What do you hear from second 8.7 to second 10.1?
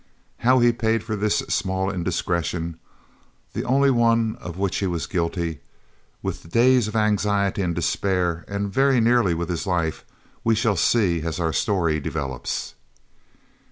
very nearly with his life,